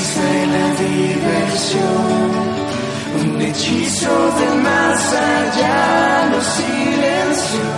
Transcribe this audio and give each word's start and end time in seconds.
Risa 0.00 0.30
la 0.56 0.66
diversión, 0.86 2.30
un 3.20 3.40
hechizo 3.42 4.14
del 4.38 4.54
más 4.62 5.12
allá 5.12 6.28
nos 6.30 6.46
silenció. 6.58 7.68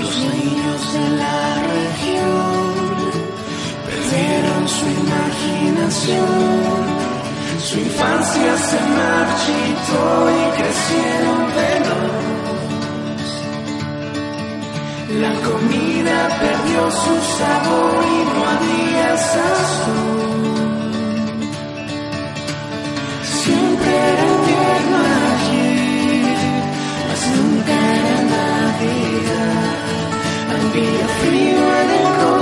Los 0.00 0.14
niños 0.34 0.80
de 0.94 1.06
la 1.22 1.40
región 1.76 2.74
perdieron 3.86 4.62
su 4.76 4.86
imaginación, 5.04 6.32
su 7.66 7.78
infancia 7.78 8.52
se 8.68 8.80
marchitó 8.98 10.04
y 10.38 10.42
crecieron 10.58 11.40
veloz. 11.56 12.41
La 15.20 15.32
comida 15.40 16.28
perdió 16.40 16.90
su 16.90 17.14
sabor 17.38 18.04
y 18.04 18.24
no 18.32 18.40
había 18.48 19.16
sazón. 19.16 20.42
Siempre 23.22 23.90
era 24.12 24.24
invierno 24.36 24.96
ayer, 25.34 26.36
mas 27.08 27.22
nunca 27.36 27.74
era 27.98 28.16
Navidad. 28.36 29.74
Había 30.54 31.06
frío 31.20 31.62
en 31.82 31.90
el 31.90 32.06
corazón 32.16 32.41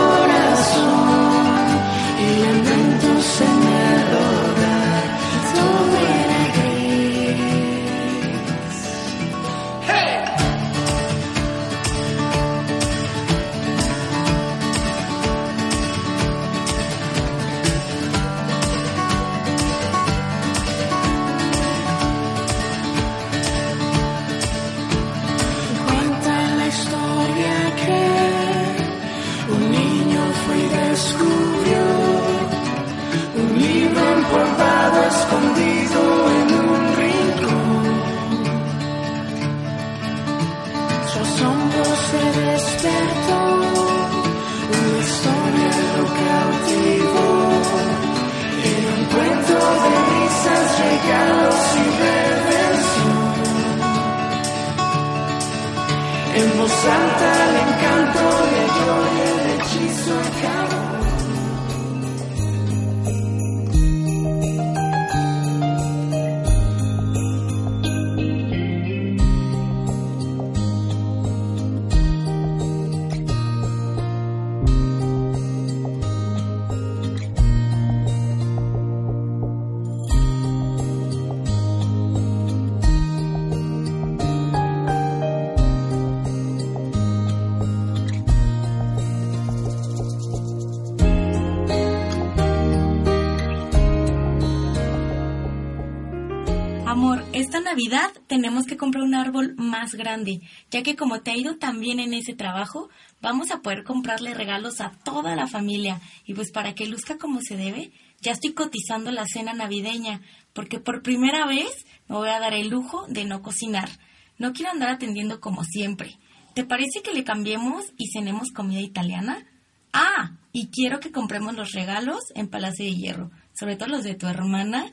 Navidad 97.70 98.10
tenemos 98.26 98.66
que 98.66 98.76
comprar 98.76 99.04
un 99.04 99.14
árbol 99.14 99.54
más 99.56 99.94
grande, 99.94 100.40
ya 100.72 100.82
que 100.82 100.96
como 100.96 101.20
te 101.20 101.30
ha 101.30 101.36
ido 101.36 101.56
tan 101.56 101.78
bien 101.78 102.00
en 102.00 102.14
ese 102.14 102.34
trabajo, 102.34 102.88
vamos 103.22 103.52
a 103.52 103.60
poder 103.60 103.84
comprarle 103.84 104.34
regalos 104.34 104.80
a 104.80 104.90
toda 105.04 105.36
la 105.36 105.46
familia. 105.46 106.00
Y 106.26 106.34
pues 106.34 106.50
para 106.50 106.74
que 106.74 106.88
luzca 106.88 107.16
como 107.16 107.40
se 107.40 107.56
debe, 107.56 107.92
ya 108.20 108.32
estoy 108.32 108.54
cotizando 108.54 109.12
la 109.12 109.24
cena 109.24 109.52
navideña, 109.52 110.20
porque 110.52 110.80
por 110.80 111.02
primera 111.02 111.46
vez 111.46 111.70
me 112.08 112.16
voy 112.16 112.28
a 112.28 112.40
dar 112.40 112.54
el 112.54 112.70
lujo 112.70 113.06
de 113.06 113.24
no 113.24 113.40
cocinar. 113.40 113.88
No 114.36 114.52
quiero 114.52 114.72
andar 114.72 114.88
atendiendo 114.88 115.40
como 115.40 115.62
siempre. 115.62 116.18
¿Te 116.56 116.64
parece 116.64 117.02
que 117.04 117.14
le 117.14 117.22
cambiemos 117.22 117.84
y 117.96 118.10
cenemos 118.10 118.50
comida 118.50 118.80
italiana? 118.80 119.46
Ah, 119.92 120.32
y 120.52 120.70
quiero 120.70 120.98
que 120.98 121.12
compremos 121.12 121.54
los 121.54 121.70
regalos 121.70 122.18
en 122.34 122.48
Palacio 122.48 122.84
de 122.84 122.96
Hierro, 122.96 123.30
sobre 123.56 123.76
todo 123.76 123.90
los 123.90 124.02
de 124.02 124.16
tu 124.16 124.26
hermana 124.26 124.90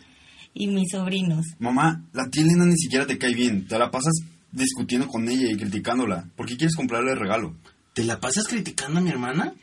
y 0.57 0.67
mis 0.67 0.91
sobrinos. 0.91 1.45
Mamá, 1.59 2.03
la 2.13 2.29
tía 2.29 2.43
Elena 2.43 2.65
ni 2.65 2.77
siquiera 2.77 3.05
te 3.05 3.17
cae 3.17 3.33
bien. 3.33 3.67
Te 3.67 3.77
la 3.77 3.91
pasas 3.91 4.13
discutiendo 4.51 5.07
con 5.07 5.27
ella 5.29 5.51
y 5.51 5.57
criticándola. 5.57 6.25
¿Por 6.35 6.45
qué 6.45 6.57
quieres 6.57 6.75
comprarle 6.75 7.11
el 7.11 7.19
regalo? 7.19 7.55
¿Te 7.93 8.03
la 8.03 8.19
pasas 8.19 8.47
criticando 8.47 8.99
a 8.99 9.01
mi 9.01 9.09
hermana? 9.09 9.53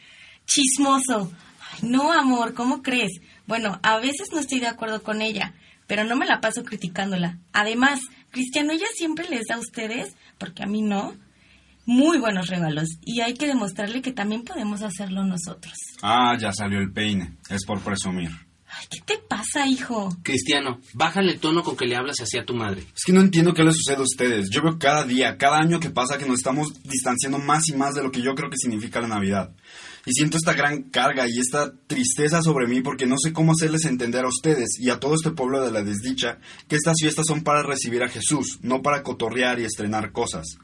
Chismoso. 0.47 1.33
Ay, 1.73 1.89
no, 1.89 2.13
amor, 2.13 2.55
¿cómo 2.55 2.83
crees? 2.83 3.21
Bueno, 3.47 3.79
a 3.83 3.99
veces 3.99 4.29
no 4.33 4.41
estoy 4.41 4.61
de 4.61 4.69
acuerdo 4.69 5.03
con 5.03 5.23
ella, 5.23 5.55
pero 5.87 6.05
no 6.05 6.17
me 6.17 6.27
la 6.27 6.41
paso 6.41 6.65
criticándola. 6.65 7.39
Además, 7.53 8.01
Cristiano, 8.35 8.73
ella 8.73 8.87
siempre 8.97 9.29
les 9.29 9.47
da 9.49 9.55
a 9.55 9.61
ustedes, 9.61 10.17
porque 10.39 10.65
a 10.65 10.67
mí 10.67 10.83
no, 10.83 11.15
muy 11.87 12.19
buenos 12.19 12.49
regalos. 12.49 12.89
Y 13.05 13.21
hay 13.21 13.35
que 13.35 13.47
demostrarle 13.47 14.03
que 14.03 14.11
también 14.13 14.43
podemos 14.43 14.83
hacerlo 14.83 15.25
nosotros. 15.25 15.75
Ah, 16.03 16.37
ya 16.37 16.53
salió 16.53 16.81
el 16.81 16.91
peine. 16.93 17.37
Es 17.49 17.65
por 17.65 17.81
presumir. 17.81 18.31
Ay, 18.77 18.87
¿qué 18.91 19.01
te 19.05 19.19
pasa, 19.29 19.67
hijo? 19.67 20.17
Cristiano, 20.23 20.81
bájale 20.95 21.33
el 21.33 21.41
tono 21.41 21.63
con 21.63 21.77
que 21.77 21.87
le 21.87 21.97
hablas 21.97 22.21
así 22.21 22.39
a 22.39 22.45
tu 22.45 22.55
madre. 22.55 22.83
Es 22.95 23.05
que 23.05 23.13
no 23.13 23.21
entiendo 23.21 23.55
qué 23.55 23.63
les 23.63 23.77
sucede 23.77 23.99
a 23.99 24.03
ustedes. 24.03 24.51
Yo 24.51 24.63
veo 24.63 24.79
cada 24.79 25.05
día, 25.05 25.37
cada 25.37 25.59
año 25.59 25.79
que 25.79 25.91
pasa 25.91 26.19
que 26.19 26.27
nos 26.27 26.39
estamos 26.39 26.83
distanciando 26.83 27.39
más 27.39 27.69
y 27.69 27.75
más 27.75 27.95
de 27.95 28.03
lo 28.03 28.11
que 28.11 28.23
yo 28.23 28.35
creo 28.35 28.51
que 28.51 28.57
significa 28.57 29.01
la 29.01 29.09
Navidad. 29.09 29.55
Y 30.07 30.13
siento 30.13 30.37
esta 30.37 30.55
gran 30.55 30.83
carga 30.91 31.27
y 31.29 31.39
esta 31.39 31.73
tristeza 31.87 32.43
sobre 32.43 32.67
mí 32.67 32.83
porque 32.83 33.07
no 33.07 33.17
sé 33.17 33.33
cómo 33.33 33.53
hacerles 33.53 33.85
entender 33.85 34.25
a 34.25 34.29
ustedes 34.29 34.79
y 34.79 34.91
a 34.91 34.99
todo 34.99 35.15
este 35.15 35.31
pueblo 35.31 35.65
de 35.65 35.73
la 35.73 35.83
desdicha 35.83 36.39
que 36.69 36.77
estas 36.77 36.97
fiestas 37.01 37.27
son 37.27 37.43
para 37.43 37.63
recibir 37.63 38.03
a 38.03 38.09
Jesús, 38.09 38.59
no 38.63 38.83
para 38.83 39.03
cotorrear 39.03 39.61
y 39.61 39.65
estrenar 39.65 40.13
cosas. 40.13 40.59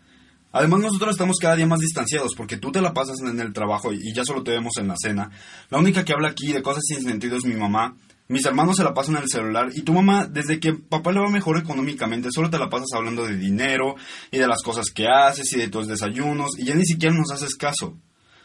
Además 0.53 0.81
nosotros 0.81 1.13
estamos 1.13 1.37
cada 1.41 1.57
día 1.57 1.67
más 1.67 1.81
distanciados 1.81 2.35
porque 2.35 2.57
tú 2.57 2.73
te 2.73 2.81
la 2.81 2.93
pasas 2.93 3.21
en 3.21 3.39
el 3.39 3.53
trabajo 3.53 3.93
y 3.93 4.13
ya 4.13 4.25
solo 4.25 4.43
te 4.43 4.51
vemos 4.51 4.77
en 4.79 4.89
la 4.89 4.97
cena. 4.97 5.31
La 5.69 5.79
única 5.79 6.05
que 6.05 6.13
habla 6.13 6.29
aquí 6.29 6.53
de 6.53 6.63
cosas 6.63 6.83
sin 6.87 7.03
sentido 7.03 7.37
es 7.37 7.45
mi 7.45 7.55
mamá. 7.55 7.97
Mis 8.27 8.45
hermanos 8.47 8.77
se 8.77 8.85
la 8.85 8.95
pasan 8.95 9.17
en 9.17 9.23
el 9.23 9.29
celular 9.29 9.71
y 9.75 9.83
tu 9.83 9.93
mamá, 9.93 10.27
desde 10.27 10.61
que 10.61 10.75
papá 10.75 11.13
le 11.13 11.21
va 11.21 11.29
mejor 11.29 11.59
económicamente, 11.59 12.31
solo 12.33 12.49
te 12.49 12.59
la 12.59 12.71
pasas 12.71 12.89
hablando 12.95 13.27
de 13.27 13.37
dinero 13.37 13.97
y 14.31 14.39
de 14.39 14.47
las 14.47 14.63
cosas 14.63 14.87
que 14.95 15.09
haces 15.09 15.53
y 15.53 15.59
de 15.59 15.69
tus 15.69 15.89
desayunos 15.89 16.51
y 16.59 16.67
ya 16.67 16.75
ni 16.75 16.85
siquiera 16.85 17.15
nos 17.15 17.33
haces 17.33 17.57
caso. 17.57 17.97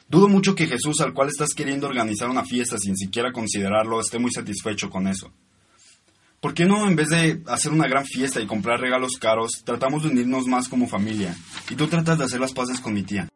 Dudo 0.07 0.27
mucho 0.27 0.53
que 0.53 0.67
Jesús, 0.67 1.01
al 1.01 1.13
cual 1.13 1.29
estás 1.29 1.49
queriendo 1.55 1.87
organizar 1.87 2.29
una 2.29 2.43
fiesta 2.43 2.77
sin 2.77 2.95
siquiera 2.95 3.31
considerarlo, 3.31 3.99
esté 3.99 4.19
muy 4.19 4.31
satisfecho 4.31 4.89
con 4.89 5.07
eso. 5.07 5.31
¿Por 6.39 6.53
qué 6.53 6.65
no, 6.65 6.87
en 6.87 6.95
vez 6.95 7.09
de 7.09 7.41
hacer 7.47 7.71
una 7.71 7.87
gran 7.87 8.05
fiesta 8.05 8.39
y 8.39 8.45
comprar 8.45 8.79
regalos 8.79 9.17
caros, 9.19 9.63
tratamos 9.63 10.03
de 10.03 10.09
unirnos 10.09 10.45
más 10.47 10.69
como 10.69 10.87
familia? 10.87 11.35
Y 11.69 11.75
tú 11.75 11.87
tratas 11.87 12.19
de 12.19 12.25
hacer 12.25 12.39
las 12.39 12.53
paces 12.53 12.79
con 12.79 12.93
mi 12.93 13.03
tía. 13.03 13.27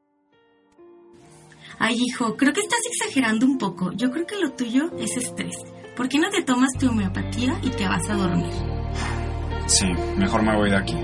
Ay, 1.79 1.95
hijo, 1.97 2.35
creo 2.35 2.53
que 2.53 2.61
estás 2.61 2.81
exagerando 2.91 3.45
un 3.45 3.57
poco. 3.57 3.91
Yo 3.93 4.11
creo 4.11 4.27
que 4.27 4.37
lo 4.37 4.51
tuyo 4.51 4.91
es 4.99 5.15
estrés. 5.17 5.55
¿Por 5.95 6.09
qué 6.09 6.19
no 6.19 6.29
te 6.29 6.43
tomas 6.43 6.71
tu 6.77 6.89
homeopatía 6.89 7.59
y 7.63 7.69
te 7.69 7.87
vas 7.87 8.07
a 8.09 8.15
dormir? 8.15 8.53
Sí, 9.65 9.87
mejor 10.17 10.43
me 10.43 10.55
voy 10.55 10.69
de 10.69 10.77
aquí. 10.77 10.95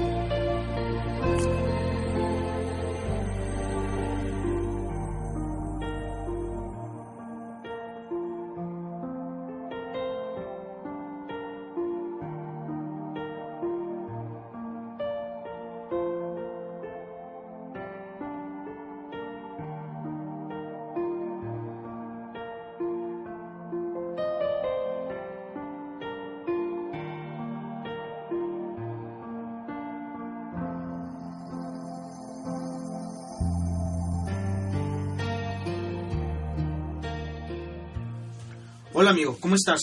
Hola 38.98 39.10
amigo, 39.10 39.38
¿cómo 39.42 39.56
estás? 39.56 39.82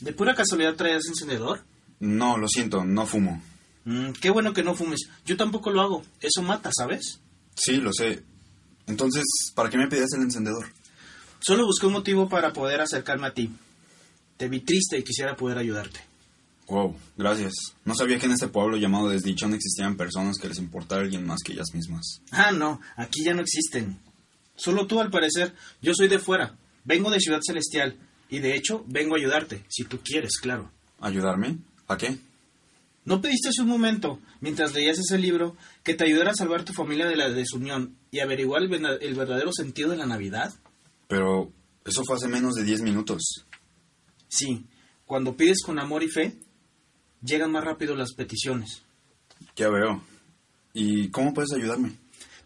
¿De 0.00 0.12
pura 0.12 0.34
casualidad 0.34 0.74
traes 0.74 1.06
encendedor? 1.06 1.62
No, 2.00 2.36
lo 2.36 2.48
siento, 2.48 2.84
no 2.84 3.06
fumo. 3.06 3.40
Mm, 3.84 4.10
qué 4.20 4.30
bueno 4.30 4.52
que 4.52 4.64
no 4.64 4.74
fumes. 4.74 5.08
Yo 5.24 5.36
tampoco 5.36 5.70
lo 5.70 5.80
hago. 5.80 6.02
Eso 6.20 6.42
mata, 6.42 6.70
¿sabes? 6.76 7.20
Sí, 7.54 7.76
lo 7.76 7.92
sé. 7.92 8.24
Entonces, 8.88 9.22
¿para 9.54 9.70
qué 9.70 9.78
me 9.78 9.86
pedías 9.86 10.12
el 10.16 10.22
encendedor? 10.22 10.72
Solo 11.38 11.66
busqué 11.66 11.86
un 11.86 11.92
motivo 11.92 12.28
para 12.28 12.52
poder 12.52 12.80
acercarme 12.80 13.28
a 13.28 13.32
ti. 13.32 13.48
Te 14.36 14.48
vi 14.48 14.58
triste 14.58 14.98
y 14.98 15.04
quisiera 15.04 15.36
poder 15.36 15.58
ayudarte. 15.58 16.00
Wow, 16.66 16.96
gracias. 17.16 17.52
No 17.84 17.94
sabía 17.94 18.18
que 18.18 18.26
en 18.26 18.32
este 18.32 18.48
pueblo 18.48 18.76
llamado 18.76 19.08
Desdichón 19.08 19.54
existían 19.54 19.96
personas 19.96 20.36
que 20.36 20.48
les 20.48 20.58
importara 20.58 21.02
alguien 21.02 21.24
más 21.24 21.42
que 21.44 21.52
ellas 21.52 21.72
mismas. 21.74 22.22
Ah, 22.32 22.50
no, 22.50 22.80
aquí 22.96 23.22
ya 23.24 23.34
no 23.34 23.42
existen. 23.42 24.00
Solo 24.56 24.88
tú, 24.88 24.98
al 24.98 25.12
parecer. 25.12 25.54
Yo 25.80 25.94
soy 25.94 26.08
de 26.08 26.18
fuera. 26.18 26.56
Vengo 26.82 27.08
de 27.12 27.20
Ciudad 27.20 27.38
Celestial. 27.40 27.96
Y 28.28 28.40
de 28.40 28.54
hecho, 28.56 28.84
vengo 28.86 29.14
a 29.14 29.18
ayudarte, 29.18 29.64
si 29.68 29.84
tú 29.84 29.98
quieres, 30.04 30.38
claro. 30.40 30.70
¿Ayudarme? 31.00 31.58
¿A 31.86 31.96
qué? 31.96 32.18
¿No 33.04 33.22
pediste 33.22 33.48
hace 33.48 33.62
un 33.62 33.68
momento, 33.68 34.20
mientras 34.40 34.74
leías 34.74 34.98
ese 34.98 35.18
libro, 35.18 35.56
que 35.82 35.94
te 35.94 36.04
ayudara 36.04 36.32
a 36.32 36.34
salvar 36.34 36.64
tu 36.64 36.74
familia 36.74 37.06
de 37.06 37.16
la 37.16 37.30
desunión 37.30 37.96
y 38.10 38.20
averiguar 38.20 38.62
el, 38.62 38.68
verda- 38.68 38.98
el 39.00 39.14
verdadero 39.14 39.50
sentido 39.52 39.90
de 39.90 39.96
la 39.96 40.04
Navidad? 40.06 40.52
Pero 41.06 41.50
eso 41.86 42.02
fue 42.04 42.16
hace 42.16 42.28
menos 42.28 42.54
de 42.54 42.64
10 42.64 42.82
minutos. 42.82 43.46
Sí, 44.28 44.66
cuando 45.06 45.36
pides 45.36 45.62
con 45.64 45.78
amor 45.78 46.02
y 46.02 46.08
fe, 46.08 46.34
llegan 47.22 47.50
más 47.50 47.64
rápido 47.64 47.96
las 47.96 48.12
peticiones. 48.12 48.82
Ya 49.56 49.70
veo. 49.70 50.02
¿Y 50.74 51.08
cómo 51.08 51.32
puedes 51.32 51.52
ayudarme? 51.54 51.92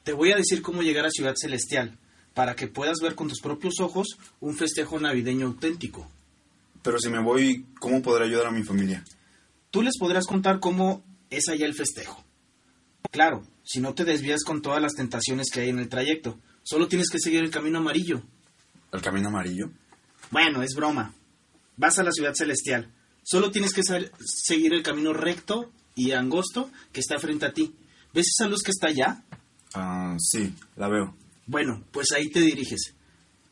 Te 0.05 0.13
voy 0.13 0.31
a 0.31 0.37
decir 0.37 0.63
cómo 0.63 0.83
llegar 0.83 1.07
a 1.07 1.11
Ciudad 1.11 1.35
Celestial, 1.37 1.99
para 2.35 2.55
que 2.55 2.69
puedas 2.69 2.99
ver 3.01 3.15
con 3.15 3.29
tus 3.29 3.41
propios 3.41 3.81
ojos 3.81 4.19
un 4.41 4.55
festejo 4.55 4.99
navideño 4.99 5.47
auténtico. 5.47 6.11
Pero 6.83 6.99
si 6.99 7.09
me 7.09 7.23
voy, 7.23 7.67
¿cómo 7.79 8.03
podré 8.03 8.27
ayudar 8.27 8.47
a 8.47 8.51
mi 8.53 8.63
familia? 8.63 9.05
Tú 9.71 9.83
les 9.83 9.99
podrás 9.99 10.27
contar 10.27 10.61
cómo 10.61 11.03
es 11.31 11.49
allá 11.49 11.67
el 11.67 11.75
festejo. 11.75 12.25
Claro, 13.11 13.43
si 13.63 13.81
no 13.81 13.95
te 13.95 14.05
desvías 14.05 14.43
con 14.45 14.63
todas 14.63 14.83
las 14.83 14.95
tentaciones 14.95 15.49
que 15.53 15.61
hay 15.61 15.69
en 15.69 15.79
el 15.79 15.89
trayecto, 15.89 16.39
solo 16.63 16.89
tienes 16.89 17.11
que 17.11 17.19
seguir 17.19 17.43
el 17.43 17.51
camino 17.51 17.79
amarillo. 17.79 18.23
¿El 18.93 19.01
camino 19.01 19.29
amarillo? 19.29 19.71
Bueno, 20.31 20.63
es 20.63 20.75
broma. 20.75 21.15
Vas 21.77 21.99
a 21.99 22.03
la 22.03 22.13
ciudad 22.13 22.35
celestial. 22.35 22.91
Solo 23.23 23.51
tienes 23.51 23.73
que 23.73 23.83
seguir 23.83 24.75
el 24.75 24.83
camino 24.83 25.13
recto 25.13 25.71
y 25.95 26.13
angosto 26.13 26.71
que 26.93 27.01
está 27.01 27.19
frente 27.19 27.47
a 27.47 27.53
ti. 27.53 27.75
¿Ves 28.13 28.27
esa 28.37 28.49
luz 28.49 28.63
que 28.63 28.73
está 28.73 28.89
allá? 28.89 29.23
Ah, 29.75 30.17
sí, 30.19 30.55
la 30.77 30.89
veo. 30.89 31.22
Bueno, 31.53 31.85
pues 31.91 32.07
ahí 32.17 32.31
te 32.31 32.41
diriges. 32.41 32.95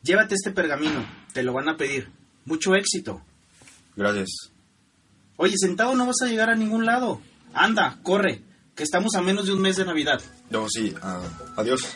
Llévate 0.01 0.33
este 0.33 0.49
pergamino, 0.49 1.07
te 1.33 1.43
lo 1.43 1.53
van 1.53 1.69
a 1.69 1.77
pedir. 1.77 2.09
Mucho 2.45 2.73
éxito. 2.73 3.21
Gracias. 3.95 4.49
Oye, 5.37 5.53
sentado 5.55 5.93
no 5.93 6.07
vas 6.07 6.19
a 6.23 6.25
llegar 6.25 6.49
a 6.49 6.55
ningún 6.55 6.87
lado. 6.87 7.21
Anda, 7.53 7.99
corre, 8.01 8.41
que 8.73 8.81
estamos 8.81 9.13
a 9.13 9.21
menos 9.21 9.45
de 9.45 9.53
un 9.53 9.61
mes 9.61 9.75
de 9.75 9.85
Navidad. 9.85 10.19
Yo 10.49 10.67
sí, 10.67 10.95
ah, 11.03 11.21
adiós. 11.57 11.95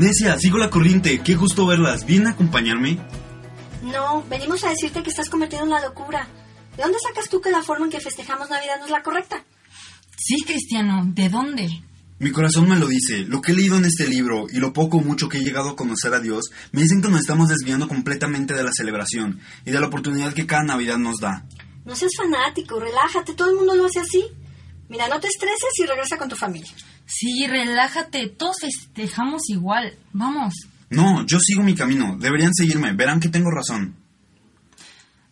Necia, 0.00 0.38
sigo 0.38 0.56
la 0.56 0.70
corriente. 0.70 1.20
Qué 1.22 1.34
gusto 1.34 1.66
verlas. 1.66 2.06
¿Vienen 2.06 2.28
a 2.28 2.30
acompañarme? 2.30 2.98
No, 3.82 4.24
venimos 4.30 4.64
a 4.64 4.70
decirte 4.70 5.02
que 5.02 5.10
estás 5.10 5.28
cometiendo 5.28 5.66
una 5.66 5.82
locura. 5.82 6.26
¿De 6.74 6.82
dónde 6.82 6.96
sacas 7.06 7.28
tú 7.28 7.42
que 7.42 7.50
la 7.50 7.62
forma 7.62 7.84
en 7.84 7.92
que 7.92 8.00
festejamos 8.00 8.48
Navidad 8.48 8.78
no 8.78 8.86
es 8.86 8.90
la 8.90 9.02
correcta? 9.02 9.44
Sí, 10.16 10.42
Cristiano, 10.46 11.02
¿de 11.04 11.28
dónde? 11.28 11.82
Mi 12.18 12.32
corazón 12.32 12.66
me 12.66 12.78
lo 12.78 12.86
dice. 12.86 13.26
Lo 13.26 13.42
que 13.42 13.52
he 13.52 13.54
leído 13.54 13.76
en 13.76 13.84
este 13.84 14.08
libro 14.08 14.46
y 14.50 14.56
lo 14.56 14.72
poco 14.72 14.96
o 14.96 15.02
mucho 15.02 15.28
que 15.28 15.36
he 15.36 15.44
llegado 15.44 15.68
a 15.68 15.76
conocer 15.76 16.14
a 16.14 16.20
Dios 16.20 16.50
me 16.72 16.80
dicen 16.80 17.02
que 17.02 17.08
nos 17.10 17.20
estamos 17.20 17.50
desviando 17.50 17.86
completamente 17.86 18.54
de 18.54 18.64
la 18.64 18.72
celebración 18.72 19.38
y 19.66 19.70
de 19.70 19.80
la 19.80 19.88
oportunidad 19.88 20.32
que 20.32 20.46
cada 20.46 20.62
Navidad 20.62 20.96
nos 20.96 21.18
da. 21.20 21.44
No 21.84 21.94
seas 21.94 22.12
fanático, 22.16 22.80
relájate, 22.80 23.34
todo 23.34 23.50
el 23.50 23.56
mundo 23.56 23.74
lo 23.74 23.84
hace 23.84 24.00
así. 24.00 24.24
Mira, 24.88 25.08
no 25.08 25.20
te 25.20 25.28
estreses 25.28 25.78
y 25.78 25.84
regresa 25.84 26.16
con 26.16 26.30
tu 26.30 26.36
familia. 26.36 26.72
Sí, 27.10 27.44
relájate, 27.48 28.28
todos 28.28 28.56
festejamos 28.60 29.42
igual. 29.48 29.98
Vamos. 30.12 30.54
No, 30.90 31.26
yo 31.26 31.40
sigo 31.40 31.62
mi 31.62 31.74
camino. 31.74 32.16
Deberían 32.16 32.54
seguirme. 32.54 32.92
Verán 32.92 33.18
que 33.18 33.28
tengo 33.28 33.50
razón. 33.50 33.96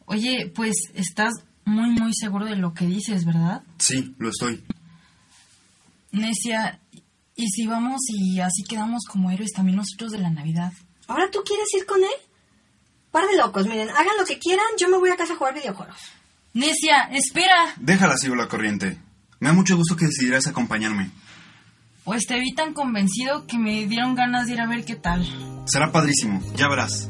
Oye, 0.06 0.50
pues 0.54 0.74
estás 0.94 1.32
muy, 1.64 1.90
muy 1.90 2.12
seguro 2.14 2.46
de 2.46 2.56
lo 2.56 2.74
que 2.74 2.86
dices, 2.86 3.24
¿verdad? 3.24 3.62
Sí, 3.78 4.14
lo 4.18 4.30
estoy. 4.30 4.64
Necia, 6.10 6.80
¿y 7.36 7.46
si 7.48 7.66
vamos 7.66 8.00
y 8.08 8.40
así 8.40 8.64
quedamos 8.64 9.04
como 9.08 9.30
héroes 9.30 9.52
también 9.52 9.76
nosotros 9.76 10.10
de 10.10 10.18
la 10.18 10.30
Navidad? 10.30 10.72
¿Ahora 11.06 11.30
tú 11.30 11.40
quieres 11.46 11.68
ir 11.78 11.86
con 11.86 12.02
él? 12.02 12.08
Par 13.12 13.24
de 13.26 13.36
locos, 13.36 13.66
miren, 13.66 13.90
hagan 13.90 14.16
lo 14.18 14.26
que 14.26 14.38
quieran, 14.38 14.66
yo 14.78 14.88
me 14.88 14.98
voy 14.98 15.10
a 15.10 15.16
casa 15.16 15.34
a 15.34 15.36
jugar 15.36 15.54
videojuegos. 15.54 15.96
Necia, 16.54 17.08
espera. 17.12 17.74
Déjala, 17.76 18.16
sigo 18.16 18.34
la 18.34 18.48
corriente. 18.48 18.98
Me 19.38 19.48
da 19.48 19.54
mucho 19.54 19.76
gusto 19.76 19.94
que 19.94 20.06
decidieras 20.06 20.46
acompañarme. 20.46 21.10
Pues 22.08 22.24
te 22.24 22.40
vi 22.40 22.54
tan 22.54 22.72
convencido 22.72 23.44
que 23.46 23.58
me 23.58 23.86
dieron 23.86 24.14
ganas 24.14 24.46
de 24.46 24.54
ir 24.54 24.62
a 24.62 24.66
ver 24.66 24.82
qué 24.86 24.96
tal. 24.96 25.22
Será 25.66 25.92
padrísimo, 25.92 26.40
ya 26.56 26.66
verás. 26.66 27.06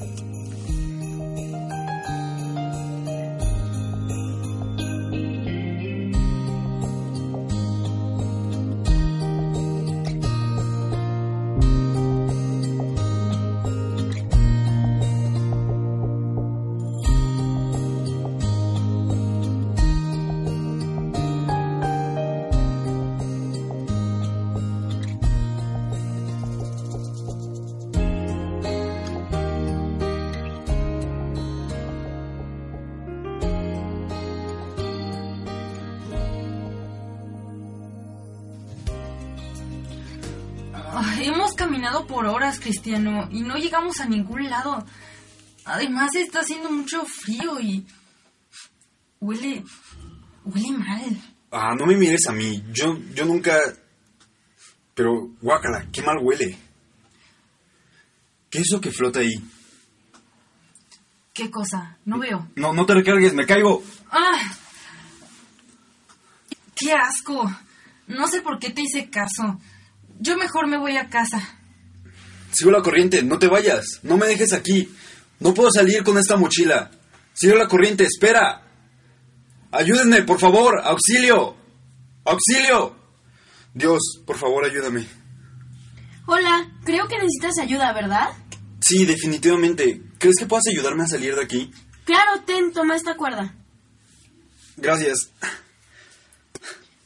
Por 42.19 42.27
horas, 42.27 42.59
Cristiano, 42.59 43.29
y 43.31 43.43
no 43.43 43.55
llegamos 43.59 44.01
a 44.01 44.05
ningún 44.05 44.51
lado. 44.51 44.85
Además, 45.65 46.17
está 46.17 46.41
haciendo 46.41 46.69
mucho 46.69 47.05
frío 47.05 47.61
y... 47.61 47.87
Huele... 49.21 49.63
Huele 50.45 50.73
mal. 50.73 51.17
Ah, 51.53 51.77
no 51.79 51.87
me 51.87 51.97
mires 51.97 52.27
a 52.27 52.33
mí. 52.33 52.65
Yo, 52.73 52.99
yo 53.15 53.25
nunca... 53.25 53.57
Pero, 54.95 55.29
guácala, 55.41 55.87
qué 55.93 56.03
mal 56.03 56.17
huele. 56.21 56.59
¿Qué 58.51 58.59
es 58.59 58.65
eso 58.69 58.81
que 58.81 58.91
flota 58.91 59.21
ahí? 59.21 59.35
¿Qué 61.33 61.53
cosa? 61.53 61.99
No 62.05 62.19
veo. 62.19 62.49
No, 62.57 62.73
no 62.73 62.85
te 62.85 62.95
recargues, 62.95 63.33
me 63.33 63.47
caigo. 63.47 63.81
¡Ah! 64.11 64.41
¡Qué 66.75 66.93
asco! 66.95 67.49
No 68.09 68.27
sé 68.27 68.41
por 68.41 68.59
qué 68.59 68.71
te 68.71 68.83
hice 68.83 69.09
caso. 69.09 69.61
Yo 70.19 70.37
mejor 70.37 70.67
me 70.67 70.79
voy 70.79 70.97
a 70.97 71.09
casa. 71.09 71.58
Sigo 72.59 72.73
la 72.73 72.83
corriente, 72.83 73.23
no 73.23 73.39
te 73.39 73.47
vayas. 73.47 74.01
No 74.03 74.17
me 74.17 74.27
dejes 74.27 74.53
aquí. 74.53 74.93
No 75.39 75.55
puedo 75.55 75.71
salir 75.71 76.03
con 76.03 76.19
esta 76.19 76.37
mochila. 76.37 76.91
Sigo 77.33 77.55
la 77.55 77.69
corriente, 77.69 78.03
espera. 78.03 78.63
Ayúdenme, 79.71 80.23
por 80.23 80.41
favor. 80.41 80.81
Auxilio. 80.83 81.55
Auxilio. 82.25 82.97
Dios, 83.75 84.01
por 84.27 84.37
favor, 84.37 84.65
ayúdame. 84.65 85.07
Hola, 86.27 86.69
creo 86.83 87.07
que 87.07 87.15
necesitas 87.19 87.61
ayuda, 87.61 87.93
¿verdad? 87.93 88.31
Sí, 88.81 89.07
definitivamente. 89.07 90.03
¿Crees 90.19 90.35
que 90.37 90.47
puedas 90.47 90.67
ayudarme 90.67 91.05
a 91.05 91.07
salir 91.07 91.37
de 91.37 91.45
aquí? 91.45 91.71
Claro, 92.07 92.43
ten, 92.45 92.73
toma 92.73 92.97
esta 92.97 93.15
cuerda. 93.17 93.55
Gracias. 94.77 95.31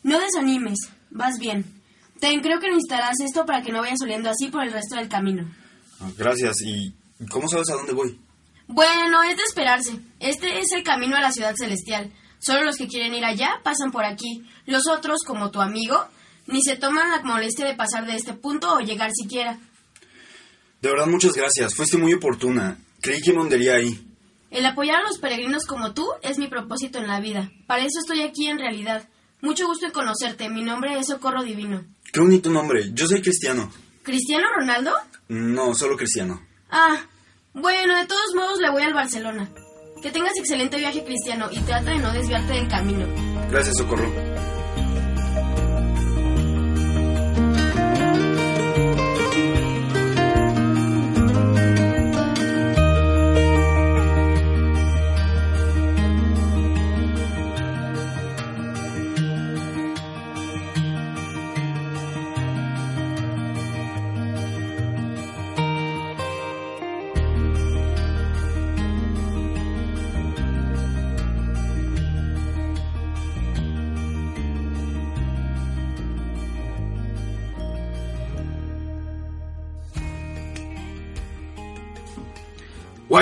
No 0.02 0.18
desanimes, 0.18 0.78
vas 1.10 1.38
bien. 1.38 1.81
Ten, 2.22 2.40
creo 2.40 2.60
que 2.60 2.68
necesitarás 2.68 3.18
esto 3.18 3.44
para 3.44 3.62
que 3.62 3.72
no 3.72 3.80
vayas 3.80 4.00
oliendo 4.00 4.30
así 4.30 4.46
por 4.46 4.62
el 4.62 4.72
resto 4.72 4.94
del 4.94 5.08
camino. 5.08 5.44
Gracias. 6.16 6.60
¿Y 6.64 6.94
cómo 7.28 7.48
sabes 7.48 7.68
a 7.70 7.74
dónde 7.74 7.94
voy? 7.94 8.16
Bueno, 8.68 9.24
es 9.24 9.36
de 9.36 9.42
esperarse. 9.42 9.98
Este 10.20 10.60
es 10.60 10.70
el 10.70 10.84
camino 10.84 11.16
a 11.16 11.20
la 11.20 11.32
ciudad 11.32 11.56
celestial. 11.56 12.12
Solo 12.38 12.62
los 12.62 12.76
que 12.76 12.86
quieren 12.86 13.12
ir 13.12 13.24
allá 13.24 13.60
pasan 13.64 13.90
por 13.90 14.04
aquí. 14.04 14.44
Los 14.66 14.86
otros, 14.86 15.18
como 15.26 15.50
tu 15.50 15.60
amigo, 15.60 16.00
ni 16.46 16.62
se 16.62 16.76
toman 16.76 17.10
la 17.10 17.22
molestia 17.22 17.66
de 17.66 17.74
pasar 17.74 18.06
de 18.06 18.14
este 18.14 18.34
punto 18.34 18.72
o 18.72 18.78
llegar 18.78 19.10
siquiera. 19.12 19.58
De 20.80 20.90
verdad, 20.90 21.08
muchas 21.08 21.32
gracias. 21.32 21.74
Fuiste 21.74 21.98
muy 21.98 22.14
oportuna. 22.14 22.78
Creí 23.00 23.20
que 23.20 23.32
me 23.32 23.40
hundiría 23.40 23.74
ahí. 23.74 24.00
El 24.52 24.64
apoyar 24.64 25.00
a 25.00 25.08
los 25.08 25.18
peregrinos 25.18 25.66
como 25.66 25.92
tú 25.92 26.06
es 26.22 26.38
mi 26.38 26.46
propósito 26.46 27.00
en 27.00 27.08
la 27.08 27.18
vida. 27.18 27.50
Para 27.66 27.82
eso 27.82 27.98
estoy 27.98 28.22
aquí 28.22 28.46
en 28.46 28.60
realidad. 28.60 29.08
Mucho 29.40 29.66
gusto 29.66 29.86
en 29.86 29.92
conocerte. 29.92 30.48
Mi 30.48 30.62
nombre 30.62 30.96
es 30.96 31.08
Socorro 31.08 31.42
Divino. 31.42 31.84
Qué 32.12 32.20
bonito 32.20 32.50
nombre. 32.50 32.90
Yo 32.92 33.06
soy 33.06 33.22
cristiano. 33.22 33.72
¿Cristiano 34.02 34.44
Ronaldo? 34.54 34.92
No, 35.28 35.74
solo 35.74 35.96
cristiano. 35.96 36.42
Ah, 36.70 37.00
bueno, 37.54 37.96
de 37.96 38.06
todos 38.06 38.34
modos 38.34 38.58
le 38.60 38.70
voy 38.70 38.82
al 38.82 38.92
Barcelona. 38.92 39.48
Que 40.02 40.10
tengas 40.10 40.36
excelente 40.36 40.76
viaje, 40.76 41.04
Cristiano, 41.04 41.48
y 41.50 41.60
trata 41.60 41.90
de 41.90 41.98
no 42.00 42.12
desviarte 42.12 42.52
del 42.52 42.68
camino. 42.68 43.06
Gracias, 43.50 43.78
Socorro. 43.78 44.12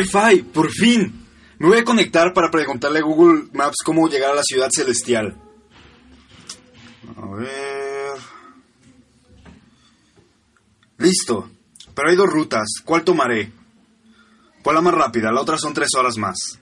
Wi-Fi, 0.00 0.42
por 0.44 0.70
fin. 0.70 1.26
Me 1.58 1.68
voy 1.68 1.78
a 1.78 1.84
conectar 1.84 2.32
para 2.32 2.50
preguntarle 2.50 3.00
a 3.00 3.02
Google 3.02 3.48
Maps 3.52 3.76
cómo 3.84 4.08
llegar 4.08 4.30
a 4.30 4.36
la 4.36 4.42
ciudad 4.42 4.70
celestial. 4.74 5.36
A 7.16 7.34
ver. 7.34 8.18
Listo. 10.98 11.50
Pero 11.94 12.08
hay 12.08 12.16
dos 12.16 12.30
rutas. 12.30 12.66
¿Cuál 12.84 13.04
tomaré? 13.04 13.52
Pues 14.62 14.74
la 14.74 14.80
más 14.80 14.94
rápida, 14.94 15.32
la 15.32 15.40
otra 15.40 15.58
son 15.58 15.74
tres 15.74 15.88
horas 15.98 16.16
más. 16.16 16.59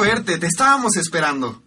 Verte. 0.00 0.38
Te 0.38 0.46
estábamos 0.46 0.96
esperando. 0.96 1.62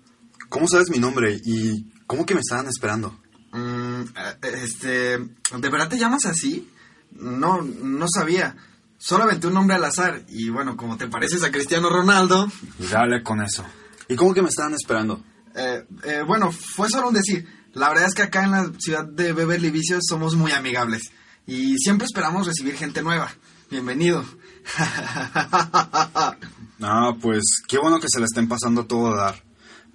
¿Cómo 0.50 0.68
sabes 0.68 0.90
mi 0.90 1.00
nombre? 1.00 1.40
¿Y 1.44 1.86
cómo 2.06 2.26
que 2.26 2.34
me 2.34 2.42
estaban 2.42 2.68
esperando? 2.68 3.20
Mm, 3.52 4.02
eh, 4.02 4.62
este, 4.64 5.18
¿de 5.18 5.70
verdad 5.70 5.90
te 5.90 5.98
llamas 5.98 6.26
así? 6.26 6.70
No, 7.12 7.62
no 7.62 8.06
sabía. 8.14 8.56
Solo 8.98 9.24
aventé 9.24 9.48
un 9.48 9.54
nombre 9.54 9.76
al 9.76 9.84
azar 9.84 10.24
y 10.30 10.50
bueno, 10.50 10.78
como 10.78 10.98
te 10.98 11.08
pareces 11.08 11.44
a 11.44 11.52
Cristiano 11.52 11.90
Ronaldo. 11.90 12.52
Dale 12.92 13.22
con 13.22 13.42
eso. 13.42 13.66
¿Y 14.08 14.16
cómo 14.16 14.34
que 14.34 14.42
me 14.42 14.50
estaban 14.50 14.74
esperando? 14.74 15.24
Eh, 15.56 15.86
eh, 16.04 16.22
bueno, 16.26 16.52
fue 16.52 16.90
solo 16.90 17.10
un 17.10 17.14
decir. 17.14 17.48
La 17.74 17.90
verdad 17.90 18.08
es 18.08 18.14
que 18.14 18.24
acá 18.24 18.44
en 18.44 18.52
la 18.52 18.72
ciudad 18.80 19.06
de 19.06 19.34
Beverly 19.34 19.72
Vicios 19.72 20.04
somos 20.08 20.36
muy 20.36 20.52
amigables 20.52 21.12
y 21.46 21.78
siempre 21.78 22.06
esperamos 22.06 22.48
recibir 22.48 22.76
gente 22.76 23.02
nueva. 23.02 23.32
Bienvenido. 23.70 24.24
Ah, 26.86 27.16
pues 27.22 27.44
qué 27.66 27.78
bueno 27.78 28.02
que 28.02 28.10
se 28.10 28.20
la 28.20 28.26
estén 28.26 28.50
pasando 28.50 28.86
todo 28.86 29.14
a 29.14 29.16
dar. 29.16 29.44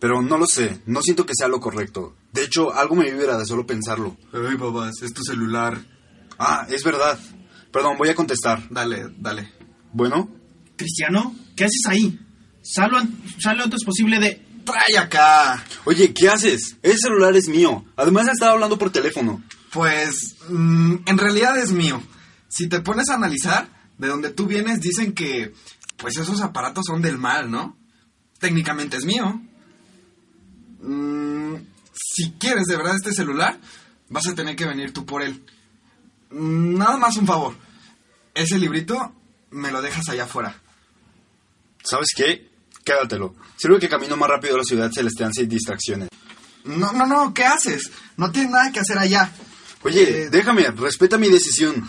Pero 0.00 0.22
no 0.22 0.38
lo 0.38 0.46
sé, 0.46 0.80
no 0.86 1.02
siento 1.02 1.26
que 1.26 1.34
sea 1.36 1.46
lo 1.46 1.60
correcto. 1.60 2.16
De 2.32 2.44
hecho, 2.44 2.72
algo 2.72 2.94
me 2.94 3.12
vibra 3.12 3.36
de 3.36 3.44
solo 3.44 3.66
pensarlo. 3.66 4.16
Ay, 4.32 4.56
babas, 4.56 5.02
es 5.02 5.12
tu 5.12 5.22
celular. 5.22 5.78
Ah, 6.38 6.66
es 6.70 6.82
verdad. 6.84 7.18
Perdón, 7.70 7.98
voy 7.98 8.08
a 8.08 8.14
contestar. 8.14 8.66
Dale, 8.70 9.12
dale. 9.18 9.52
Bueno, 9.92 10.30
Cristiano, 10.78 11.34
¿qué 11.56 11.64
haces 11.64 11.82
ahí? 11.88 12.18
Sal 12.62 12.90
lo, 12.90 13.00
sal 13.38 13.58
lo 13.58 13.64
antes 13.64 13.84
posible 13.84 14.18
de... 14.18 14.46
Trae 14.64 14.98
acá. 14.98 15.64
oye, 15.84 16.12
¿qué 16.12 16.28
haces? 16.28 16.76
Ese 16.82 16.98
celular 16.98 17.34
es 17.34 17.48
mío. 17.48 17.84
Además, 17.96 18.28
estaba 18.28 18.52
hablando 18.52 18.78
por 18.78 18.90
teléfono. 18.90 19.42
Pues, 19.72 20.36
mm, 20.48 20.96
en 21.06 21.18
realidad 21.18 21.58
es 21.58 21.72
mío. 21.72 22.02
Si 22.48 22.68
te 22.68 22.80
pones 22.80 23.08
a 23.08 23.14
analizar, 23.14 23.68
de 23.98 24.08
donde 24.08 24.30
tú 24.30 24.46
vienes 24.46 24.80
dicen 24.80 25.12
que, 25.12 25.52
pues 25.96 26.16
esos 26.16 26.40
aparatos 26.40 26.84
son 26.86 27.02
del 27.02 27.18
mal, 27.18 27.50
¿no? 27.50 27.76
Técnicamente 28.38 28.96
es 28.96 29.04
mío. 29.04 29.40
Mm, 30.80 31.56
si 31.92 32.32
quieres 32.32 32.64
de 32.66 32.76
verdad 32.76 32.94
este 32.96 33.12
celular, 33.12 33.58
vas 34.08 34.26
a 34.28 34.34
tener 34.34 34.56
que 34.56 34.66
venir 34.66 34.92
tú 34.92 35.04
por 35.04 35.22
él. 35.22 35.42
Mm, 36.30 36.76
Nada 36.78 36.96
más 36.96 37.16
un 37.16 37.26
favor. 37.26 37.54
Ese 38.34 38.58
librito 38.58 39.12
me 39.50 39.72
lo 39.72 39.82
dejas 39.82 40.08
allá 40.08 40.24
afuera. 40.24 40.54
¿Sabes 41.82 42.08
qué? 42.14 42.48
Quédatelo. 42.84 43.34
Sirve 43.56 43.78
que 43.80 43.88
camino 43.88 44.16
más 44.16 44.28
rápido 44.28 44.54
a 44.54 44.58
la 44.58 44.64
ciudad 44.64 44.90
celestial 44.92 45.32
sin 45.32 45.48
distracciones. 45.48 46.08
No, 46.64 46.92
no, 46.92 47.06
no, 47.06 47.34
¿qué 47.34 47.44
haces? 47.44 47.90
No 48.16 48.30
tienes 48.30 48.50
nada 48.52 48.70
que 48.72 48.80
hacer 48.80 48.98
allá. 48.98 49.32
Oye, 49.82 50.24
Eh, 50.24 50.30
déjame, 50.30 50.70
respeta 50.70 51.18
mi 51.18 51.28
decisión. 51.28 51.88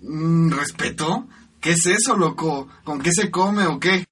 Mm, 0.00 0.50
¿Respeto? 0.50 1.28
¿Qué 1.64 1.72
es 1.72 1.86
eso, 1.86 2.14
loco? 2.14 2.68
¿Con 2.84 3.00
qué 3.00 3.10
se 3.10 3.30
come 3.30 3.66
o 3.66 3.80
qué? 3.80 4.04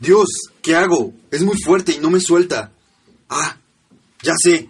Dios, 0.00 0.26
¿qué 0.60 0.74
hago? 0.74 1.12
Es 1.30 1.44
muy 1.44 1.56
fuerte 1.56 1.92
y 1.92 2.00
no 2.00 2.10
me 2.10 2.18
suelta. 2.18 2.72
Ah, 3.28 3.56
ya 4.24 4.32
sé. 4.42 4.68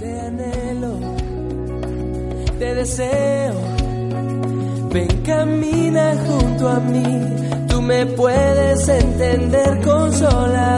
Te 0.00 0.20
anhelo, 0.22 0.98
te 2.58 2.74
deseo, 2.74 3.52
Ven, 4.90 5.22
camina 5.22 6.16
junto 6.26 6.70
a 6.70 6.80
mí, 6.80 7.04
tú 7.68 7.82
me 7.82 8.06
puedes 8.06 8.88
entender, 8.88 9.78
consolador. 9.84 10.72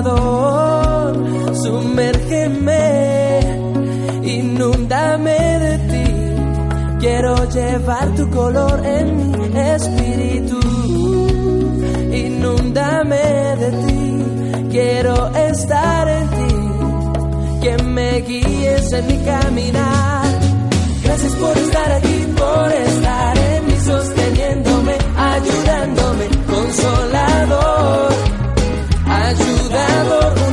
Sumérgeme, 1.55 3.39
inúndame 4.25 5.39
de 5.61 5.79
ti. 5.79 6.14
Quiero 7.05 7.35
llevar 7.51 8.15
tu 8.15 8.31
color 8.31 8.81
en 8.83 9.31
mi 9.39 9.61
espíritu. 9.61 10.59
Inúndame 12.11 13.17
de 13.63 13.71
ti, 13.85 14.69
quiero 14.71 15.31
estar 15.37 16.09
en 16.09 16.29
ti. 16.31 17.61
Que 17.61 17.83
me 17.83 18.23
guíes 18.23 18.91
en 18.91 19.07
mi 19.07 19.19
caminar. 19.19 20.25
Gracias 21.05 21.33
por 21.35 21.59
estar 21.59 21.93
aquí, 21.93 22.27
por 22.39 22.73
estar 22.73 23.39
en 23.39 23.67
mí, 23.67 23.77
sosteniéndome, 23.85 24.97
ayudándome, 25.15 26.27
consolador, 26.49 28.13
ayudador 29.05 30.44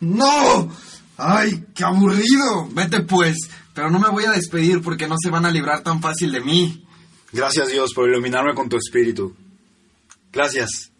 ¡No! 0.00 0.70
¡Ay, 1.16 1.64
qué 1.74 1.84
aburrido! 1.84 2.68
Vete 2.72 3.00
pues, 3.00 3.36
pero 3.74 3.90
no 3.90 3.98
me 3.98 4.08
voy 4.08 4.24
a 4.24 4.32
despedir 4.32 4.82
porque 4.82 5.08
no 5.08 5.16
se 5.22 5.30
van 5.30 5.46
a 5.46 5.50
librar 5.50 5.82
tan 5.82 6.00
fácil 6.00 6.32
de 6.32 6.40
mí. 6.40 6.86
Gracias 7.32 7.68
Dios 7.68 7.92
por 7.94 8.08
iluminarme 8.08 8.54
con 8.54 8.68
tu 8.68 8.76
espíritu. 8.76 9.34
Gracias. 10.32 10.91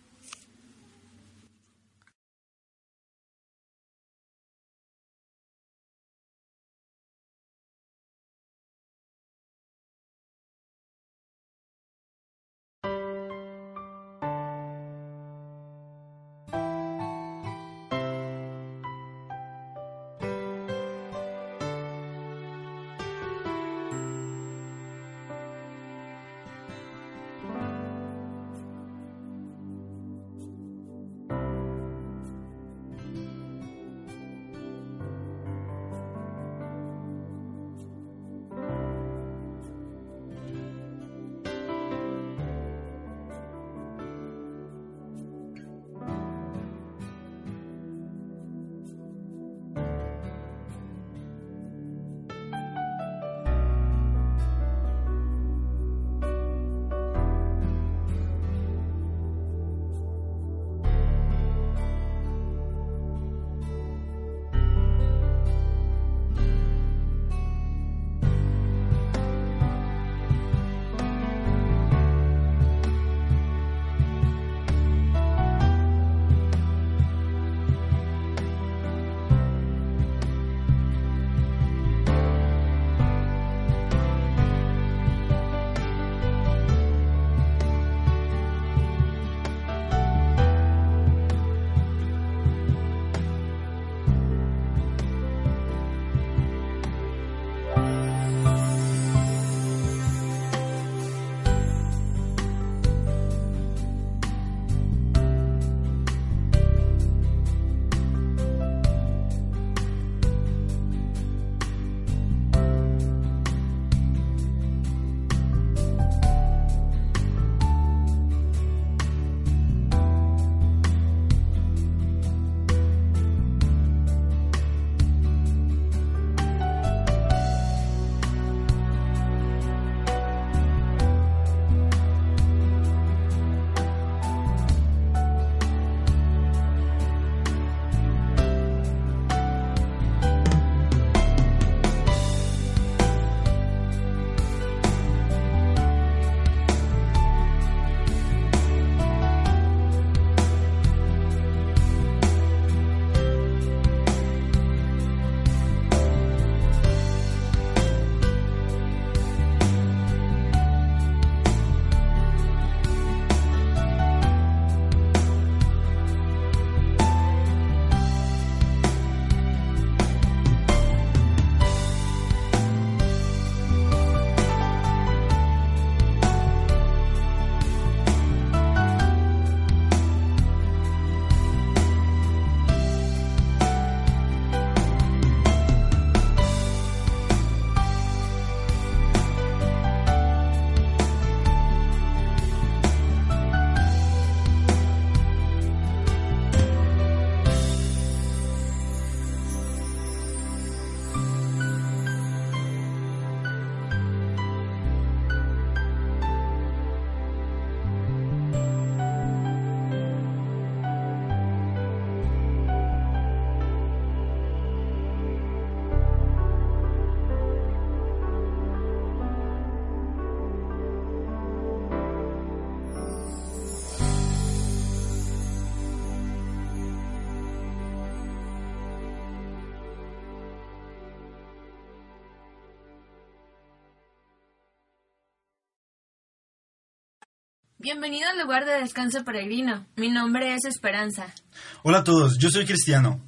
Bienvenido 237.82 238.28
al 238.28 238.38
lugar 238.38 238.64
de 238.64 238.78
descanso 238.78 239.24
peregrino. 239.24 239.84
Mi 239.96 240.08
nombre 240.08 240.54
es 240.54 240.64
Esperanza. 240.66 241.34
Hola 241.82 241.98
a 241.98 242.04
todos, 242.04 242.38
yo 242.38 242.48
soy 242.48 242.64
Cristiano. 242.64 243.20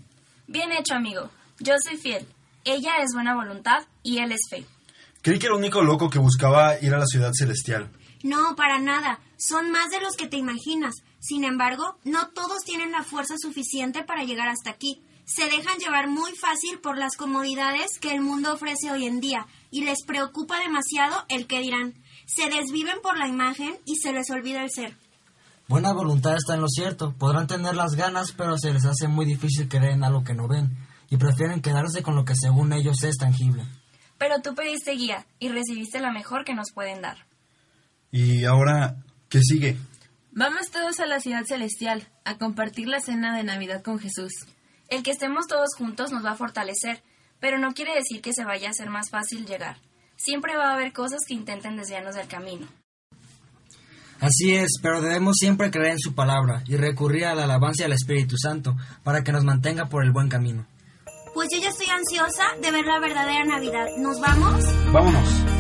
Bien 0.47 0.71
hecho, 0.71 0.95
amigo. 0.95 1.29
Yo 1.59 1.75
soy 1.83 1.97
fiel. 1.97 2.25
Ella 2.65 2.99
es 3.03 3.11
buena 3.15 3.35
voluntad 3.35 3.83
y 4.05 4.19
él 4.19 4.31
es 4.31 4.43
fe. 4.49 4.65
Creí 5.23 5.41
que 5.41 5.47
era 5.47 5.57
el 5.57 5.61
único 5.61 5.83
loco 5.83 6.09
que 6.09 6.21
buscaba 6.21 6.81
ir 6.81 6.95
a 6.95 6.99
la 6.99 7.07
ciudad 7.07 7.33
celestial. 7.33 7.91
No, 8.23 8.55
para 8.55 8.79
nada. 8.79 9.19
Son 9.39 9.73
más 9.73 9.91
de 9.91 10.01
los 10.01 10.15
que 10.15 10.29
te 10.29 10.37
imaginas. 10.37 10.95
Sin 11.19 11.43
embargo, 11.43 11.99
no 12.05 12.29
todos 12.29 12.63
tienen 12.65 12.93
la 12.93 13.03
fuerza 13.03 13.35
suficiente 13.37 14.05
para 14.05 14.23
llegar 14.23 14.47
hasta 14.47 14.71
aquí. 14.71 15.03
Se 15.25 15.47
dejan 15.47 15.79
llevar 15.79 16.07
muy 16.07 16.31
fácil 16.37 16.79
por 16.79 16.97
las 16.97 17.17
comodidades 17.17 17.99
que 18.01 18.13
el 18.13 18.21
mundo 18.21 18.53
ofrece 18.53 18.93
hoy 18.93 19.07
en 19.07 19.19
día 19.19 19.49
y 19.73 19.83
les 19.83 20.05
preocupa 20.05 20.61
demasiado 20.61 21.25
el 21.29 21.49
que 21.49 21.59
dirán. 21.59 21.95
Se 22.27 22.49
desviven 22.49 22.99
por 23.03 23.19
la 23.19 23.29
imagen 23.29 23.77
y 23.85 23.97
se 23.97 24.13
les 24.13 24.31
olvida 24.31 24.63
el 24.63 24.71
ser. 24.71 24.97
Buena 25.67 25.93
voluntad 25.93 26.37
está 26.37 26.55
en 26.55 26.61
lo 26.61 26.69
cierto. 26.69 27.15
Podrán 27.19 27.47
tener 27.47 27.75
las 27.75 27.95
ganas, 27.95 28.33
pero 28.33 28.59
se 28.59 28.73
les 28.73 28.85
hace 28.85 29.09
muy 29.09 29.25
difícil 29.25 29.69
creer 29.69 29.93
en 29.93 30.05
algo 30.05 30.23
que 30.23 30.35
no 30.35 30.47
ven 30.47 30.77
y 31.11 31.17
prefieren 31.17 31.63
quedarse 31.63 32.03
con 32.03 32.17
lo 32.17 32.25
que 32.25 32.35
según 32.35 32.73
ellos 32.73 33.03
es 33.03 33.17
tangible. 33.17 33.65
Pero 34.19 34.41
tú 34.43 34.55
pediste 34.55 34.93
guía 34.93 35.27
y 35.39 35.49
recibiste 35.49 36.01
la 36.01 36.13
mejor 36.13 36.45
que 36.45 36.55
nos 36.55 36.71
pueden 36.73 37.03
dar. 37.03 37.27
¿Y 38.11 38.45
ahora 38.45 38.97
qué 39.29 39.41
sigue? 39.41 39.77
Vamos 40.33 40.71
todos 40.71 41.01
a 41.01 41.07
la 41.07 41.21
ciudad 41.21 41.45
celestial 41.47 42.09
a 42.25 42.39
compartir 42.39 42.89
la 42.89 43.01
cena 43.01 43.37
de 43.37 43.45
Navidad 43.45 43.83
con 43.83 43.99
Jesús. 43.99 44.33
El 44.89 45.03
que 45.03 45.13
estemos 45.13 45.47
todos 45.47 45.71
juntos 45.77 46.13
nos 46.13 46.25
va 46.25 46.33
a 46.33 46.37
fortalecer, 46.37 47.03
pero 47.41 47.59
no 47.59 47.73
quiere 47.73 47.95
decir 47.95 48.21
que 48.21 48.33
se 48.33 48.45
vaya 48.45 48.71
a 48.71 48.75
ser 48.75 48.91
más 48.91 49.11
fácil 49.11 49.47
llegar. 49.47 49.79
Siempre 50.25 50.57
va 50.57 50.71
a 50.71 50.75
haber 50.75 50.95
cosas 50.95 51.21
que 51.29 51.35
intenten 51.35 51.77
desviarnos 51.77 52.15
del 52.15 52.27
camino. 52.27 52.67
Así 54.21 54.55
es, 54.55 54.79
pero 54.81 55.03
debemos 55.03 55.37
siempre 55.39 55.71
creer 55.71 55.93
en 55.93 55.99
su 55.99 56.15
palabra 56.15 56.63
y 56.67 56.77
recurrir 56.77 57.27
a 57.27 57.35
la 57.35 57.45
alabanza 57.45 57.85
al 57.85 57.93
Espíritu 57.93 58.37
Santo 58.39 58.75
para 59.03 59.23
que 59.23 59.33
nos 59.33 59.45
mantenga 59.45 59.91
por 59.91 60.03
el 60.03 60.13
buen 60.13 60.31
camino. 60.31 60.67
Pues 61.35 61.51
yo 61.53 61.61
ya 61.61 61.69
estoy 61.69 61.89
ansiosa 61.89 62.45
de 62.63 62.71
ver 62.71 62.87
la 62.87 63.01
verdadera 63.01 63.45
Navidad. 63.45 63.87
¿Nos 63.99 64.19
vamos? 64.19 64.65
Vámonos. 64.93 65.54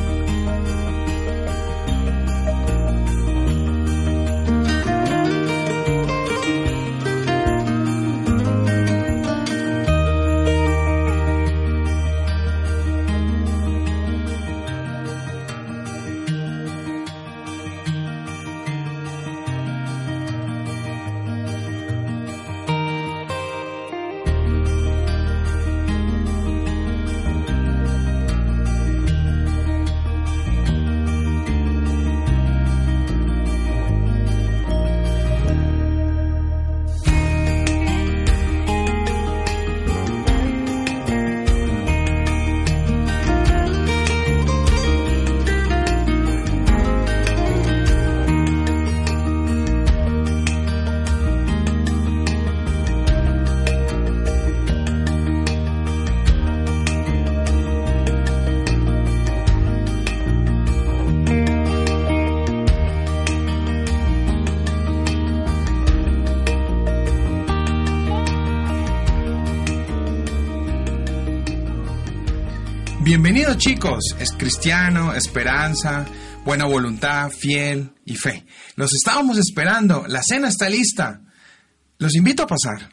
Chicos, 73.64 74.14
es 74.18 74.33
cristiano, 74.33 75.14
esperanza, 75.14 76.05
buena 76.44 76.66
voluntad, 76.66 77.31
fiel 77.31 77.94
y 78.05 78.14
fe. 78.14 78.44
Los 78.77 78.92
estábamos 78.92 79.38
esperando, 79.38 80.05
la 80.07 80.22
cena 80.22 80.48
está 80.48 80.68
lista. 80.68 81.22
Los 81.96 82.14
invito 82.14 82.42
a 82.42 82.46
pasar. 82.46 82.90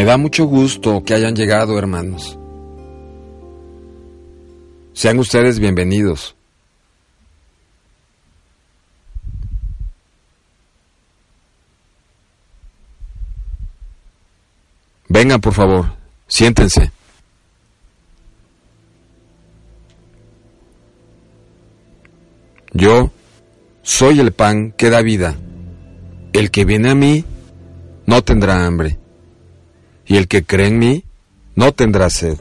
Me 0.00 0.06
da 0.06 0.16
mucho 0.16 0.46
gusto 0.46 1.04
que 1.04 1.12
hayan 1.12 1.36
llegado, 1.36 1.78
hermanos. 1.78 2.38
Sean 4.94 5.18
ustedes 5.18 5.58
bienvenidos. 5.58 6.34
Vengan, 15.06 15.38
por 15.38 15.52
favor, 15.52 15.92
siéntense. 16.26 16.90
Yo 22.72 23.10
soy 23.82 24.18
el 24.18 24.32
pan 24.32 24.72
que 24.72 24.88
da 24.88 25.02
vida. 25.02 25.36
El 26.32 26.50
que 26.50 26.64
viene 26.64 26.88
a 26.88 26.94
mí 26.94 27.22
no 28.06 28.22
tendrá 28.22 28.64
hambre 28.64 28.99
y 30.10 30.16
el 30.16 30.26
que 30.26 30.42
cree 30.42 30.66
en 30.66 30.78
mí 30.80 31.04
no 31.54 31.70
tendrá 31.70 32.10
sed. 32.10 32.36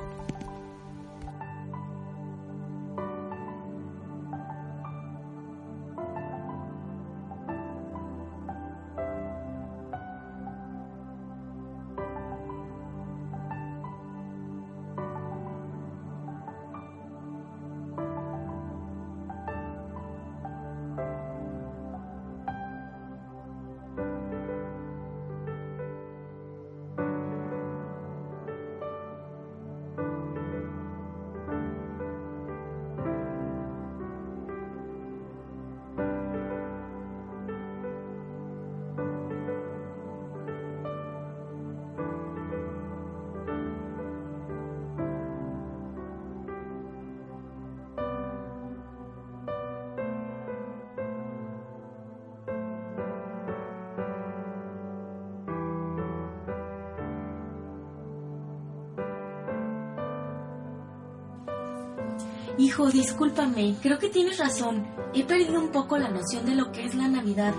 Hijo, 62.59 62.91
discúlpame, 62.91 63.77
creo 63.81 63.97
que 63.99 64.09
tienes 64.09 64.37
razón. 64.37 64.85
He 65.13 65.23
perdido 65.23 65.61
un 65.61 65.71
poco 65.71 65.97
la 65.97 66.09
noción 66.09 66.45
de 66.45 66.55
lo 66.55 66.73
que 66.73 66.83
es 66.83 66.93
la 66.93 67.07
Navidad. 67.07 67.53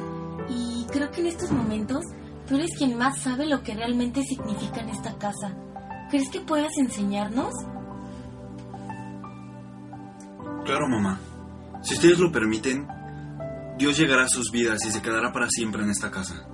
Y 0.50 0.84
creo 0.92 1.10
que 1.10 1.22
en 1.22 1.28
estos 1.28 1.50
momentos 1.50 2.04
tú 2.46 2.56
eres 2.56 2.68
quien 2.76 2.98
más 2.98 3.18
sabe 3.22 3.46
lo 3.46 3.62
que 3.62 3.72
realmente 3.72 4.22
significa 4.22 4.82
en 4.82 4.90
esta 4.90 5.16
casa. 5.16 5.56
¿Crees 6.10 6.28
que 6.28 6.42
puedas 6.42 6.76
enseñarnos? 6.76 7.54
Claro, 10.66 10.86
mamá. 10.86 11.18
Si 11.80 11.94
ustedes 11.94 12.18
lo 12.18 12.30
permiten, 12.30 12.86
Dios 13.78 13.96
llegará 13.96 14.24
a 14.24 14.28
sus 14.28 14.50
vidas 14.52 14.84
y 14.84 14.90
se 14.90 15.00
quedará 15.00 15.32
para 15.32 15.48
siempre 15.48 15.82
en 15.82 15.88
esta 15.88 16.10
casa. 16.10 16.46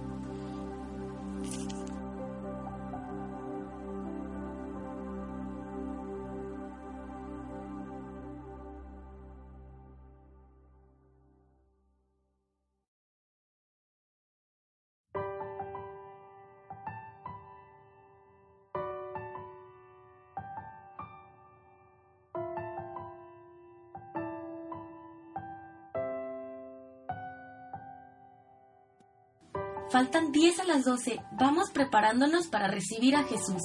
Faltan 29.97 30.31
10 30.31 30.61
a 30.61 30.65
las 30.65 30.85
12. 30.85 31.23
Vamos 31.41 31.71
preparándonos 31.71 32.49
para 32.49 32.69
recibir 32.69 33.17
a 33.17 33.23
Jesús. 33.23 33.63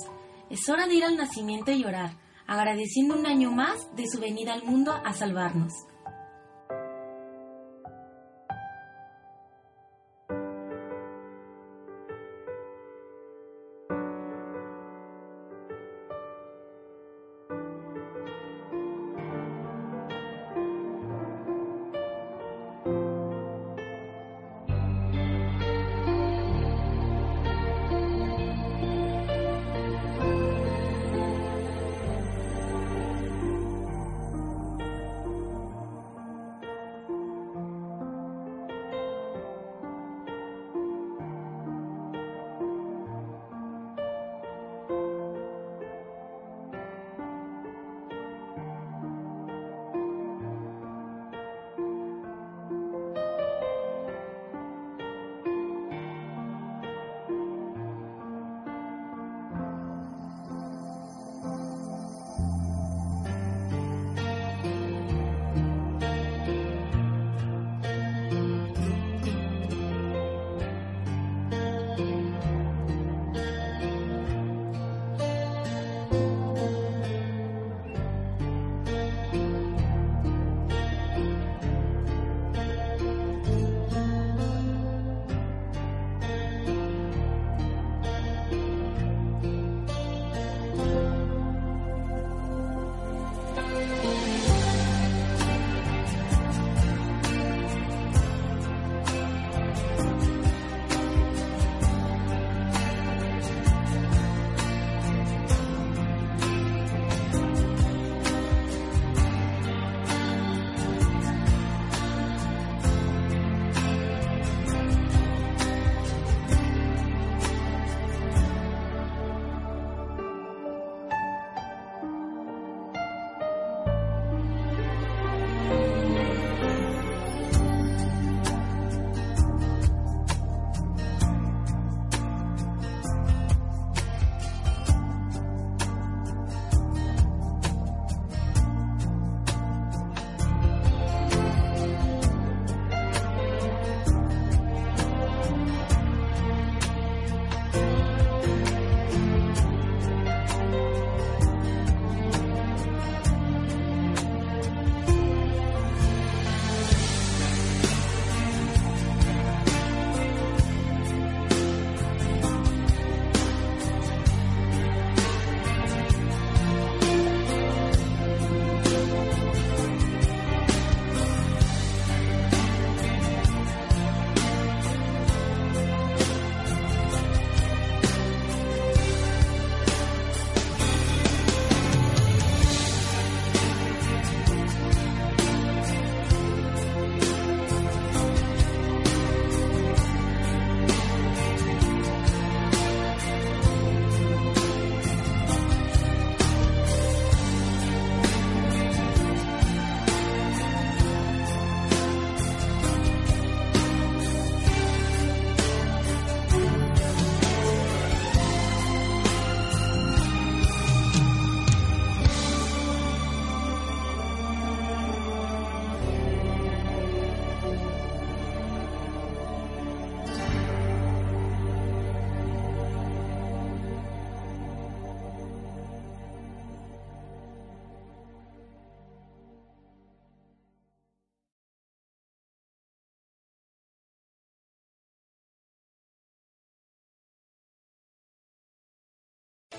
Es 0.49 0.69
hora 0.69 0.87
de 0.87 0.95
ir 0.95 1.03
al 1.03 1.17
nacimiento 1.17 1.71
y 1.73 1.83
orar, 1.83 2.11
agradeciendo 2.47 3.15
un 3.19 3.25
año 3.25 3.51
más 3.51 3.93
de 3.97 4.07
su 4.07 4.17
venida 4.17 4.53
al 4.53 4.63
mundo 4.63 4.93
a 4.93 5.11
salvarnos. 5.11 5.73